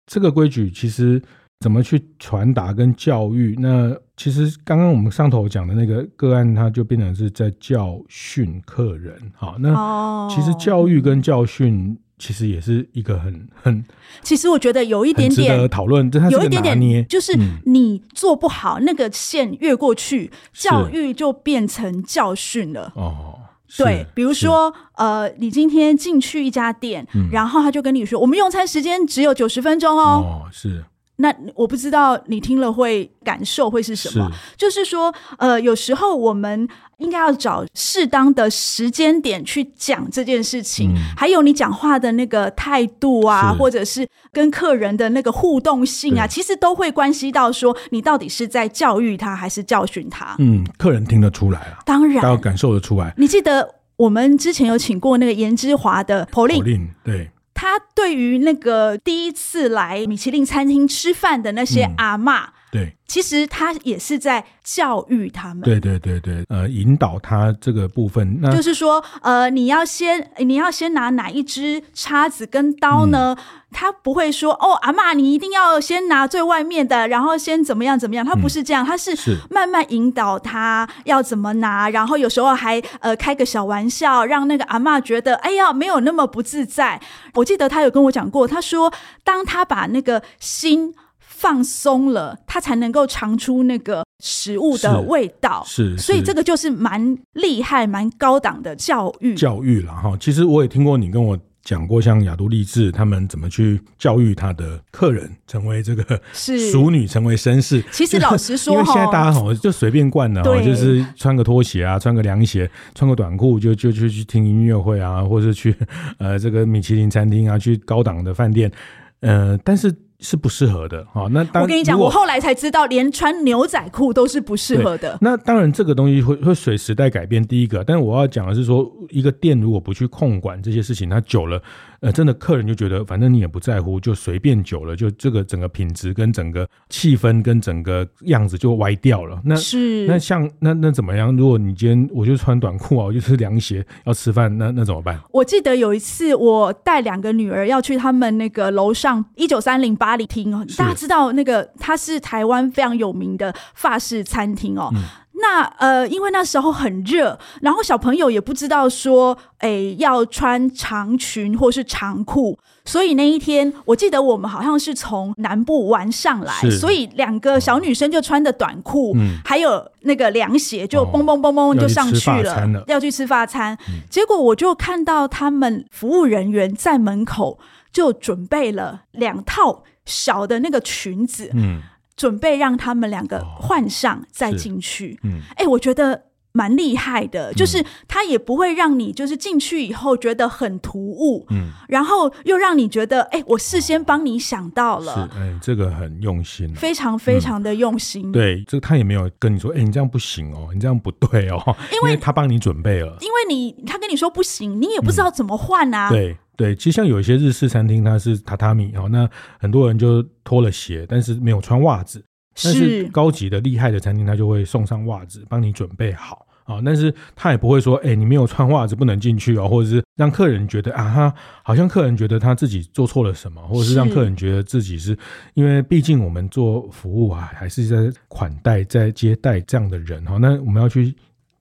[0.05, 1.21] 这个规矩其实。
[1.59, 3.55] 怎么去传达跟教育？
[3.59, 9.15] 那其实刚刚我们上头讲的那个个案，它就变成是在教训客人。
[9.35, 13.83] 好，那其实教育跟教训其实也是一个很很，
[14.21, 22.93] 其实我觉得有一点点讨论，这有一点点就是你做不好那个线越过去，教育就变成教训了。
[22.95, 23.39] 哦，
[23.77, 30.21] 对，比如说呃，你今天进去一家店，然后他就跟你说，我们用餐时间只有九十分钟哦。
[30.23, 30.85] 哦，是。
[31.17, 34.29] 那我不知道你听了会感受会是什么？
[34.31, 50.35] 是就是说，呃，有时候我们应该要找适当的时间点去讲这件事情，嗯、还有你讲话的那个态度啊，或者是跟客人的那个互动性啊，其实都会关系到说你到底是在教育他还是教训他。
[50.37, 53.13] 嗯，客人听得出来啊，当然，要感受得出来。
[53.17, 57.31] 你记得我们之前有请过那个颜之华的 Pauline，对。
[57.57, 73.35] 他对于那个第一次来米其林餐厅吃饭的那些阿妈，嗯，对，其实他也是在教育他们，对对对对，呃，引导他这个部分，那就是说，呃，你要先你要先拿哪一支叉子跟刀呢？
[73.37, 78.25] 嗯他不会说哦，阿嬷，你一定要先拿最外面的，然后先怎么样怎么样。
[78.25, 79.13] 他不是这样，嗯、他是
[79.51, 86.99] 慢慢引导他要怎么拿，然后有时候还呃开个小玩笑，让那个阿嬷觉得哎呀没有那么不自在。
[87.33, 88.91] 我记得他有跟我讲过，他说
[89.25, 90.95] 当他把那个心
[91.37, 95.63] 放松了，他才能够尝出那个食物的味道。
[95.65, 99.35] 是，是，所以这个就是蛮厉害、蛮高档的教育。
[99.35, 101.37] 教育了哈，其实我也听过你跟我。
[101.67, 107.83] 讲过像雅都丽致他们怎么去教育他的客人成为这个淑女，成为绅士。
[107.91, 115.75] 其实老实说，因为 现在大家好就随便惯了，对就是穿个拖鞋啊，穿个凉鞋，穿个短裤就就就去听音乐会啊，或者去
[116.19, 118.71] 呃这个米其林餐厅啊，去高档的饭店，
[119.19, 119.93] 呃，但是。
[120.19, 121.27] 是不适合的哈。
[121.31, 125.17] 那当我跟你讲，我后来才知道，连穿牛仔裤都是不适合的。
[125.21, 127.41] 那当然，这个东西会会随时代改变。
[127.45, 131.61] 第一个，但是我要讲的是说，一个店如果不去控管这些事情，它久了，
[131.99, 139.39] 呃，真的客人就觉得反正你也不在乎，就随便久了，就这个整个品质跟整个气氛跟整个样子就歪掉了。
[139.45, 141.37] 那是那像那那怎么样？
[141.37, 145.21] 如果你今天我就穿短裤啊，我就是凉鞋要吃饭，那那怎么办？
[145.29, 150.07] 我记得有一次，我带两个女儿要去他们那个楼上一九三零八。
[150.07, 154.89] 巴黎厅哦，大家知道那个它是台湾非常有名的法式餐厅哦。
[154.95, 155.03] 嗯、
[155.39, 173.77] 那呃，因为那时候很热，然后小朋友也不知道说，哎，要穿长裙或是长裤，所以那一天我记得我们好像是从南部玩上来，所以两个小女生就穿的短裤，嗯、还有那个凉鞋，就嘣嘣嘣嘣就上去了，哦、要去吃法餐。
[173.89, 177.59] 嗯、结果我就看到他们服务人员在门口
[177.91, 179.83] 就准备了两套。
[180.07, 181.81] 小的那个裙子，嗯，
[182.17, 201.61] 准备让他们两个换上再进去，嗯，哎、欸，我觉得蛮厉害的，嗯、就是他也不会让你就是进去以后觉得很突兀，嗯，然后又让你觉得，哎、欸，我事先帮你想到了，是哎、欸，这个很用心，非常非常的用心，嗯、对，这个他也没有跟你说，哎、欸，你这样不行哦，你这样不对哦，
[201.93, 206.37] 因为，因为他帮你准备了，因为你他跟你说不行，你也不知道怎么换啊，嗯、对。
[206.57, 212.21] 对，其实像有一些日式餐厅，它是榻榻米哦，那很多人就脱了鞋，但是没有穿袜子。
[212.63, 216.81] 但是高级的厉害的餐厅，他就会送上袜子，帮你准备好啊。
[216.83, 225.19] 但是他也不会说，哎，你没有穿袜子不能进去哦，或者是让客人觉得啊，他好像客人觉得他自己做错了什么，或者是让客人觉得自己是，是
[225.53, 230.37] 因为毕竟我们做服务啊，还是在款待、在接待这样的人哈。
[230.37, 231.13] 那我们要去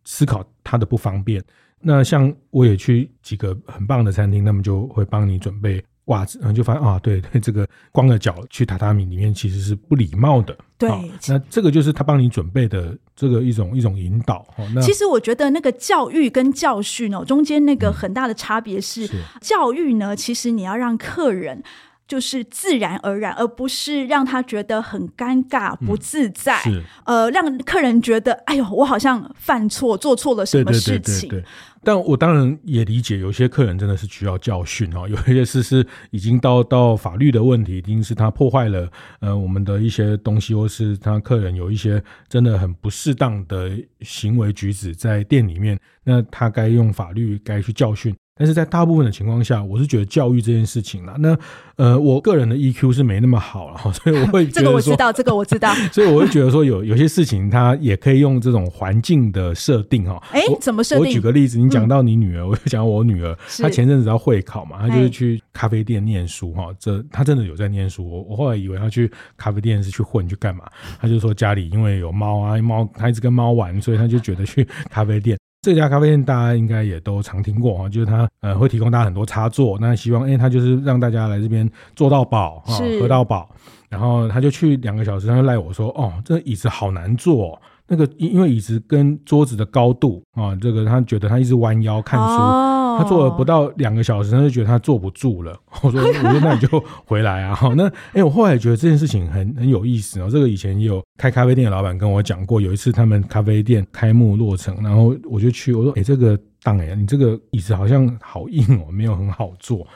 [0.04, 1.44] 思考他的不方便。
[1.80, 10.56] 那像我也去几个很棒的餐厅，他们就会帮你准备袜子，然后就发现啊，对对，这个光着脚去榻榻米里面其实是不礼貌的。
[10.78, 10.90] 对，
[11.28, 14.46] 那这个就是他帮你准备的这个一种一种引导。
[14.74, 21.62] 那其实我觉得那个教育跟教训哦，中间那个很大的差别是，是教育呢，其实你要让客人。
[22.06, 26.60] 就是自然而然，而不是让他觉得很尴尬、不自在。
[26.66, 30.98] 嗯、是，呃，让客人觉得，哎呦，我好像犯错、做错了什么事情。
[30.98, 31.44] 对对对对对。
[31.82, 35.06] 但我当然也理解，有些客人真的是需要教训哦。
[35.08, 38.90] 有一些事是已经到到法律的问题，一定是他破坏了
[39.20, 48.12] 呃我们的一些东西，或是他客人有一些真的很不适当的行为举止在店里面，那他该用法律该去教训。
[48.38, 51.36] 但是在大部分的情况下，我是觉得教育这件事情啦，那
[51.76, 60.22] 呃，我个人的 EQ 是没那么好了， 所以我会觉得，这个我知道，这个我知道，所以我会觉得说有有些事情，它也可以用这种环境的设定哈。
[60.32, 61.06] 哎，怎么设定？
[61.06, 68.06] 我举个例子，你讲到你女儿，嗯、我就讲到我女儿，她前阵子要会考嘛，她就是去咖啡店念书哈，这她真的有在念书。
[68.06, 70.64] 我我后来以为她去咖啡店是去混去干嘛，
[71.00, 75.38] 她就说家里因为有猫啊，猫她一直跟猫玩，所以她就觉得去咖啡店。
[75.66, 83.50] 这家咖啡店大家应该也都常听过啊，就是他呃会提供大家很多插座，那希望哎他就是让大家来这边坐到饱哈，喝到饱，
[83.88, 92.26] 然后他就去两个小时，他就赖我说哦，这椅子好难坐哦，那个因因为椅子跟桌子的高度啊，这个他觉得他一直弯腰看书。
[92.26, 95.58] 哦他做了不到两个小时，他就觉得他坐不住了。
[95.82, 97.54] 我说，我说那你就 回来啊。
[97.54, 100.28] 好，那哎，我后来觉得这件事情很很有意思哦。
[100.30, 109.86] 这个以前也有开咖啡店的老板跟我讲过，有一次他们咖啡店开幕落成，然后我就去，我说，哎，这个档哎，你这个椅子好像好硬哦，没有很好坐。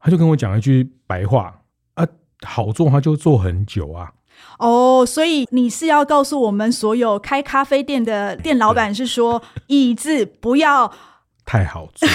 [0.00, 1.54] 他就跟我讲一句白话
[1.94, 2.06] 啊，
[2.44, 4.12] 好坐他就坐很久啊。
[4.58, 10.92] 哦，所以你是要告诉我们所有开咖啡店的店老板是说，椅子不要
[11.44, 12.08] 太好坐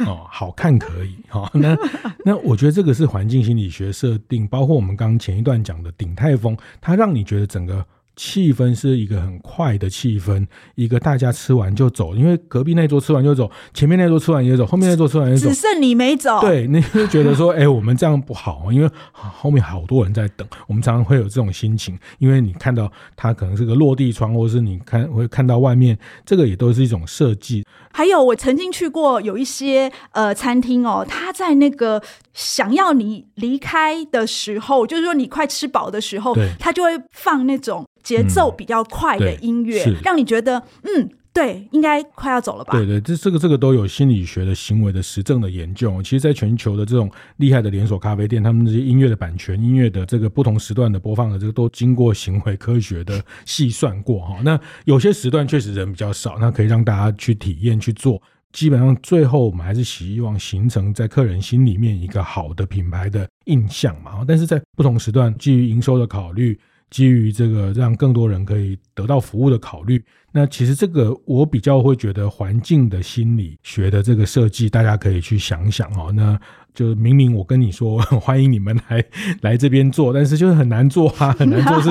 [0.00, 1.50] 哦，好看可以哈。
[1.54, 1.76] 那
[2.24, 7.84] 那我觉得这个是环境心理学设定，包括我们刚刚前一段讲的鼎泰丰，它让你觉得整个。
[8.18, 16.40] 气氛是一个很快的气氛，一个大家吃完就走，因为隔壁那桌吃完就走，前面那桌吃完也走，后面那桌吃完也走，只剩你没走。
[16.40, 20.48] 对，你就觉得说，哎、欸，我们这样不好，因为后面好多人在等。
[20.66, 27.65] 我们常常会有这种心情，因为你看到它可能是个落地窗，或是你看会看到外面，这个也都是一种设计。
[27.96, 32.02] 还有，我曾经去过有一些呃餐厅哦，他在那个
[32.34, 37.86] 想要你离开的时候，就是说你快吃饱的时候，他就会放那种。
[38.06, 42.72] 节奏比较快的音乐，嗯、让你觉得嗯，对，应该快要走了吧？
[42.72, 46.02] 对对，这这个这个都有心理学的行为的实证的研究。
[46.02, 54.38] 其实，在全球的这种厉害的连锁咖啡店，他们这些音乐的版权、音乐的这个不同时段的播放的这个，都经过行为科学的细算过哈。
[54.42, 58.18] 那有些时段确实人比较少，那可以让大家去体验去做。
[58.52, 64.24] 基本上最后我们还是希望形成在客人心里面一个好的品牌的印象嘛。
[64.26, 66.58] 但是在不同时段，基于营收的考虑。
[66.90, 76.12] 基于这个让更多人可以得到服务的考虑，那其实这个我比较会觉得环境的心理学的这个设计，大家可以去想想哦。
[76.12, 76.38] 那。
[76.76, 79.02] 就是明明我跟你说 欢迎你们来
[79.40, 81.88] 来这边做，但是就是很难做啊， 很难做是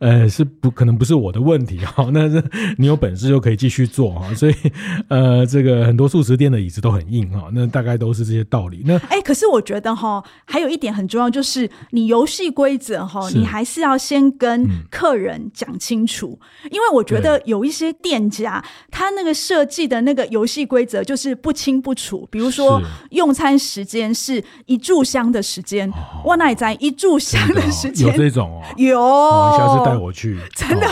[0.00, 2.42] 呃是不可能不是我的问题哈，那是
[2.76, 4.54] 你有本事就可以继续做哈，所以
[5.06, 8.82] 呃这个很多素食店的椅子都很硬哈，那大概都是这些道理。
[8.84, 24.12] 那哎、欸，可是我觉得哈，还有一点很重要，就是你游戏规则哈，你还是要先跟客人讲清楚，嗯、因为我觉得有一些店家他那个设计的那个游戏规则就是不清不楚，比如说用餐时间。
[24.24, 25.90] 是一炷香的时间，
[26.24, 28.08] 我那在一炷香的时间。
[28.08, 28.98] 有这种哦，有，
[29.50, 30.86] 你下次带我去，真的，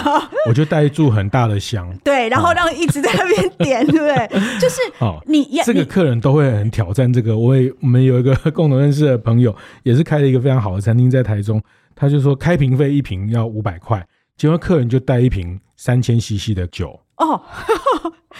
[0.48, 4.40] 我就带一炷很大的香，对，然后让一直在那边点，对不对？
[4.60, 7.36] 就是哦，你这个客人都会很挑战这个。
[7.36, 11.62] 我也我们有一个共同认识的朋友，也是开了一个非常好的餐厅在台中，
[11.94, 16.98] 他就说开瓶费一瓶要五百块，结果客人就带一瓶三千 CC 的酒。
[17.16, 17.40] 哦，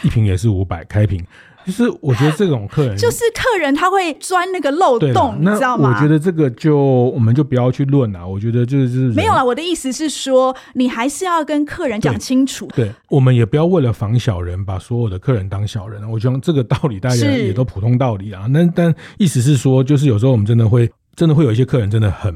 [0.03, 1.25] 一瓶也是五百开瓶。
[1.65, 5.95] 就是我觉得这种客人，就是客人他会钻那个漏洞，你知道吗？
[5.95, 8.27] 我觉得这个就我们就不要去论了。
[8.27, 9.45] 我觉得就是没有了。
[9.45, 12.67] 我的意思是说，你还是要跟客人讲清楚。
[12.75, 16.11] 对，对，我们也不要为了防小人，把所有的客人当小人。
[16.11, 18.47] 我觉得这个道理大家也都普通道理啊。
[18.49, 22.35] 那但意思是说，就是有时候我们真的会真的会有一些客人真的很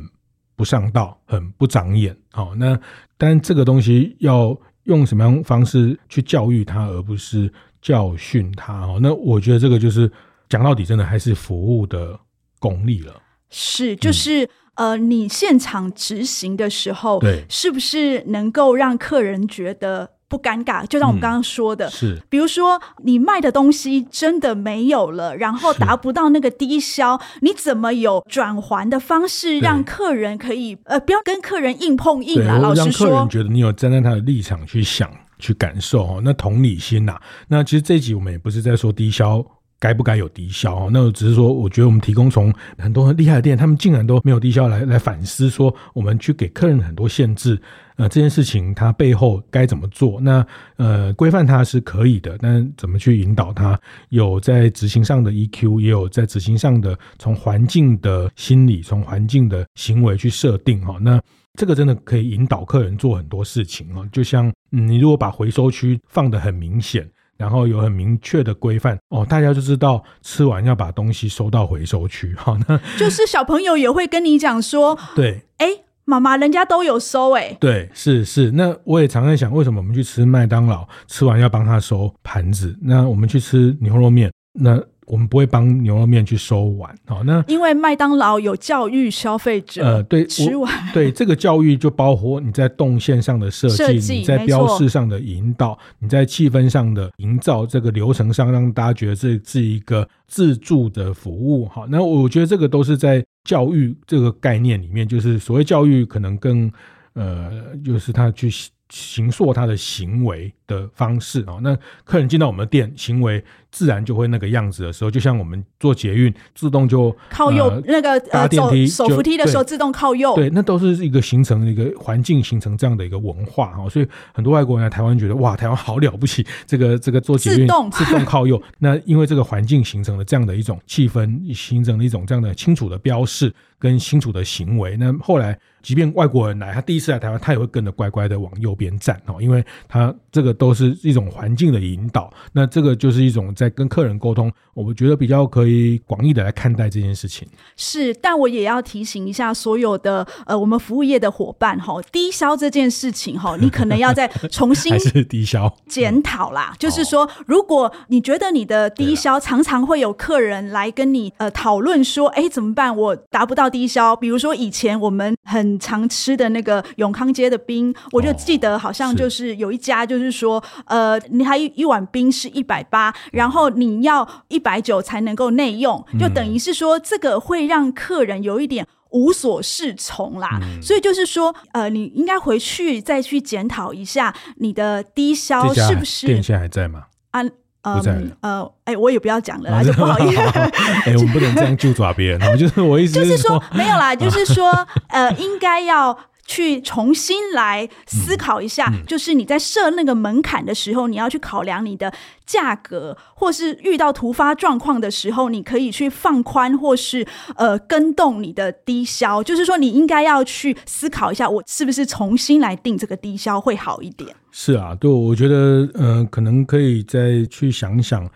[0.54, 2.16] 不上道，很不长眼。
[2.32, 2.78] 好，那
[3.18, 7.52] 但这个东西要用什么样方式去教育他，而不是。
[7.82, 10.10] 教训他哦，那我觉得这个就是
[10.48, 12.18] 讲到底，真的还是服务的
[12.58, 13.14] 功力了。
[13.48, 20.84] 是，就是、嗯、呃，你现场执行的时候，对，是不是能够让客人觉得不尴尬？
[20.86, 32.58] 就像我们刚刚说的，嗯、是，比如说你卖的东西真的没有了，然后达不到那个低销，你怎么有转还的方式让客人可以呃，不要跟客人硬碰硬啊？
[32.58, 35.08] 老实说，让客人觉得你有站在他的立场去想。
[35.38, 39.44] 去感受哦，那同理心呐、啊，那其实这一集我们也不是在说低消
[39.78, 47.60] 该不该有低消哦，那只是说我觉得我们提供从很多很厉害的店，他们竟然都没有低消来来反思，说我们去给客人很多限制，
[47.96, 50.18] 呃，这件事情它背后该怎么做？
[50.18, 50.44] 那
[50.76, 53.78] 呃，规范它是可以的，但怎么去引导它？
[54.08, 61.20] 有在执行上的 EQ，也有在执行上的从环境的心理、从环境的行为去设定哈，那。
[61.56, 72.34] 这个真的可以引导客人做很多事情哦，就像你如果把回收区放得很明显，然后有很明确的规范哦，大家就知道吃完要把东西收到回收区。
[72.36, 75.66] 好，那 就是小朋友也会跟你讲说，对，哎，
[76.04, 78.50] 妈妈人家都有收哎，对，是是。
[78.52, 82.78] 那我也常在想，为什么我们去吃麦当劳，吃完要帮他收盘子？
[82.82, 84.80] 那我们去吃牛肉面，那。
[85.06, 106.70] 我们不会帮牛肉面去收碗，好，那因为麦当劳有教育消费者，呃，对，吃碗， 对这个教育就包括你在动线上的设计，你在标示上的引导，你在气氛上的营造，这个流程上让大家觉得这是一个自助的服务，好，那我觉得这个都是在教育这个概念里面，就是所谓教育可能更
[107.14, 108.50] 呃，就是他去。
[108.88, 113.42] 形塑他的行为的方式啊，那客人进到我们的店，行为
[113.76, 123.86] 自然就会那个样子的时候，就像我们坐捷运自动就靠右，呃、那个搭电梯手扶梯的时候自动靠右，对，那都是一个形成一个环境，形成这样的一个文化哈。
[123.86, 128.62] 所以很多外国人来台湾觉得哇，台湾好了不起，这个这个坐捷运自动，自动靠右。
[128.80, 134.96] 那因为这个环境形成了这样的一种气氛，形成了一种这样的清楚的标示跟清楚的行为。
[134.96, 135.58] 那后来。
[135.82, 142.28] 即便外国人来，他第一次来台湾，他也会跟着乖乖的往右边站哦，因为他这个都是一种环境的引导。
[142.50, 147.46] 那这个就是一种在跟客人沟通，我觉得比较可以广义的来看待这件事情。
[147.76, 154.96] 是，但我也要提醒一下所有的呃，我们服务业的伙伴哈，低消这件事情哈， 你可能要再重新
[155.28, 156.74] 低消检讨啦。
[156.78, 162.94] 就是说，如果你觉得你的低消常常会有客人来跟你呃讨论说，哎，怎么办？
[162.96, 164.14] 我达不到低消。
[164.16, 180.60] 比如说以前我们很常吃的那个永康街的冰，我就记得好像就是有一家，就是说，呃，你还一碗冰是一百八，然后你要一百九才能够内用，就等于是说这个会让客人有一点无所适从啦。
[180.82, 186.26] 所以就是说，呃，你应该回去再去检讨一下你的低消是不是？
[186.26, 187.04] 店现在还在吗？
[187.30, 187.42] 啊，
[187.82, 190.40] 嗯，呃，哎，我也不要讲了啦，就不好意思。
[191.06, 194.70] 哎，我们不能这样就抓别人，就是我意思 就是说，没有啦，就是说，
[195.08, 196.18] 呃，应该要。
[196.46, 202.12] 去重新来思考一下，嗯嗯、就是你在设那个门槛的时候，你要去考量你的
[202.46, 207.26] 价格，或是遇到突发状况的时候，你可以去放宽，或是
[207.56, 209.42] 呃跟动你的低消。
[209.42, 214.34] 就是说，你应该要去思考一下，我是不是重新来定这个低消会好一点？
[214.52, 218.28] 是啊，对，我觉得呃，可能可以再去想想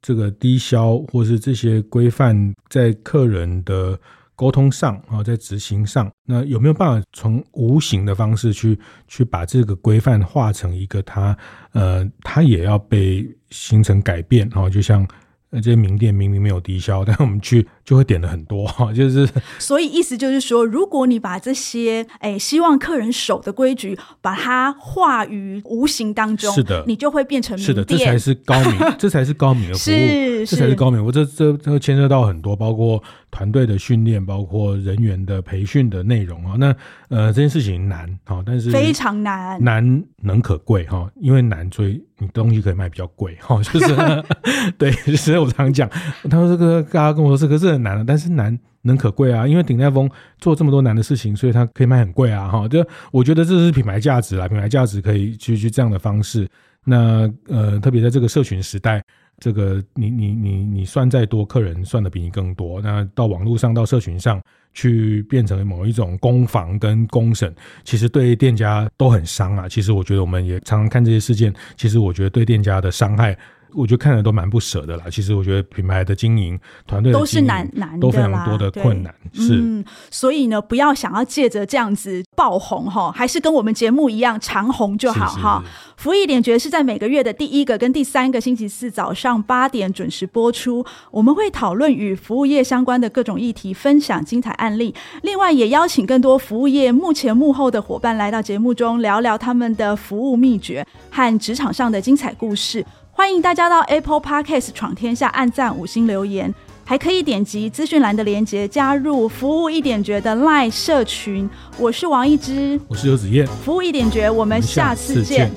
[0.00, 3.98] 这个低消，或是这些规范在客人的。
[4.36, 8.78] 沟通上啊，在执行上，那有没有办法从无形的方式去
[9.08, 11.36] 去把这个规范化成一个它
[11.72, 14.70] 呃，它也要被形成改变啊？
[14.70, 15.04] 就像。
[15.50, 19.28] 那这些名店明明没有低消，但我们去就会点的很多哈，就是。
[19.58, 27.74] 所以意思就是说，如果你把这些哎希望客人守的规矩，把它化于无形当中，是的，你就会变成名店。
[27.74, 31.04] 是的，这才是高明， 这才是高明的服务，这才是高明。
[31.04, 36.56] 我这这这牵涉到很多，包括团队的训练，包括人员的培训的内容啊。
[36.58, 36.74] 那
[37.08, 43.94] 呃，这件事情难哈，但是非常难，难能可贵哈，因为难，所以你东西可以卖比较贵哈， 就是
[44.78, 45.38] 对，就是。
[45.38, 45.88] 我常讲，
[46.30, 56.48] 他说这个大家跟我说这个是很难的，但是难能可贵啊，因为鼎泰丰做这么多难的事情，所以他可以卖很贵啊，哈，就我觉得这是品牌价值啦，品牌价值可以去去这样的方式。
[56.88, 59.02] 那呃，特别在这个社群时代，
[59.38, 62.80] 这个你你你你算再多，客人算的比你更多。
[62.80, 64.40] 那到网络上，到社群上
[64.72, 69.68] 去变成某一种攻防跟攻审，其实对店家都很伤啊。
[69.68, 73.36] 其实我觉得我们也常常看这些事件，其实我觉得对店家的伤害。
[73.76, 75.04] 我觉得看着都蛮不舍的啦。
[75.10, 79.14] 其实我觉得品牌的经营团队都是难难，都非常多的困难。
[79.32, 85.62] 是，嗯，所以呢，不要想要借着这样子爆红哈，还是跟我们节目一样长红就好哈。
[85.96, 90.84] 服务一点觉是在每个月的第一个跟第三个星期四早上八点准时播出。
[91.10, 94.94] 我们会讨论与服务业相关的各种议题，分享精彩案例。
[95.22, 102.84] 另外，也邀请更多服务业幕前幕后的伙伴来到节目中，聊聊他们的服务秘诀和职场上的精彩故事。
[103.16, 106.54] 欢迎大家到 Apple Podcast 闯天下，按赞五星留言，
[106.84, 111.48] 还可以点击资讯栏的链接加入服务一点觉的 Line 社群。
[111.78, 115.50] 我是王一之，我是游子燕，服务一点觉，我们下次见。